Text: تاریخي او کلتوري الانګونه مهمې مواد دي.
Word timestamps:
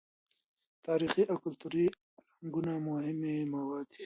تاریخي 0.87 1.23
او 1.31 1.35
کلتوري 1.43 1.83
الانګونه 1.91 2.73
مهمې 2.87 3.35
مواد 3.53 3.85
دي. 3.93 3.99